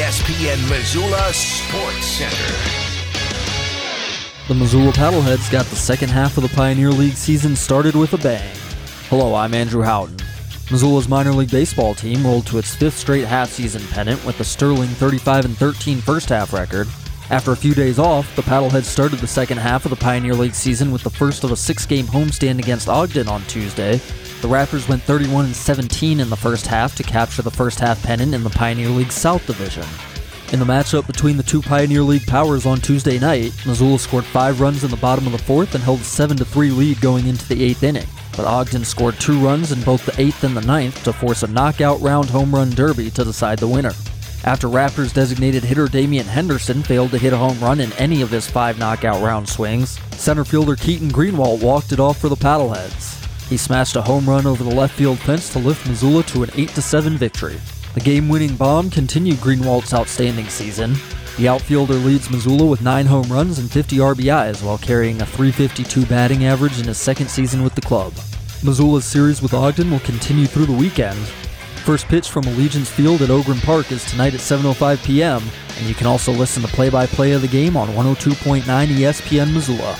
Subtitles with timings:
[0.00, 2.54] ESPN Missoula Sports Center.
[4.48, 8.16] The Missoula Paddleheads got the second half of the Pioneer League season started with a
[8.16, 8.56] bang.
[9.10, 10.16] Hello, I'm Andrew Houghton.
[10.70, 14.88] Missoula's minor league baseball team rolled to its fifth straight half-season pennant with a sterling
[14.88, 16.88] 35 and 13 first half record.
[17.28, 20.54] After a few days off, the Paddleheads started the second half of the Pioneer League
[20.54, 24.00] season with the first of a six-game homestand against Ogden on Tuesday.
[24.40, 28.02] The Raptors went 31 and 17 in the first half to capture the first half
[28.02, 29.84] pennant in the Pioneer League South Division.
[30.52, 34.60] In the matchup between the two Pioneer League powers on Tuesday night, Missoula scored five
[34.60, 37.46] runs in the bottom of the fourth and held a 7 3 lead going into
[37.48, 38.06] the eighth inning
[38.36, 41.46] but Ogden scored two runs in both the eighth and the ninth to force a
[41.46, 43.92] knockout round home run derby to decide the winner.
[44.44, 48.30] After Raptors designated hitter Damian Henderson failed to hit a home run in any of
[48.30, 53.19] his five knockout round swings, center fielder Keaton Greenwald walked it off for the Paddleheads.
[53.50, 56.50] He smashed a home run over the left field fence to lift Missoula to an
[56.54, 57.60] 8 7 victory.
[57.94, 60.94] The game winning bomb continued Greenwald's outstanding season.
[61.36, 66.06] The outfielder leads Missoula with 9 home runs and 50 RBIs while carrying a 352
[66.06, 68.12] batting average in his second season with the club.
[68.62, 71.18] Missoula's series with Ogden will continue through the weekend.
[71.84, 75.42] First pitch from Allegiance Field at Ogren Park is tonight at 7:05 p.m.,
[75.76, 79.98] and you can also listen to play-by-play of the game on 102.9 ESPN Missoula.